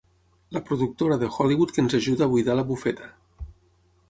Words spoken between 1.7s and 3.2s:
que ens ajuda a buidar la bufeta.